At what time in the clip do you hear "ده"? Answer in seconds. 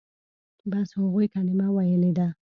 2.17-2.27